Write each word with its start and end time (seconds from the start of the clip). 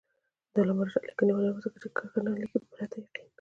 د 0.53 0.55
علامه 0.61 0.83
رشاد 0.85 1.03
لیکنی 1.09 1.31
هنر 1.35 1.43
مهم 1.49 1.55
دی 1.55 1.61
ځکه 1.65 1.77
چې 1.81 1.87
کرښه 1.95 2.19
نه 2.25 2.31
لیکي 2.41 2.57
پرته 2.71 2.97
یقین. 3.03 3.25